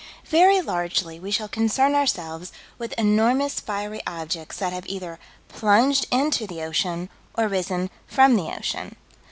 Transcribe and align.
Very 0.25 0.61
largely 0.61 1.19
we 1.19 1.29
shall 1.29 1.47
concern 1.47 1.93
ourselves 1.93 2.51
with 2.79 2.93
enormous 2.97 3.59
fiery 3.59 4.01
objects 4.07 4.57
that 4.57 4.73
have 4.73 4.87
either 4.87 5.19
plunged 5.47 6.07
into 6.09 6.47
the 6.47 6.63
ocean 6.63 7.07
or 7.35 7.47
risen 7.47 7.91
from 8.07 8.33
the 8.35 8.47
ocean. 8.47 8.95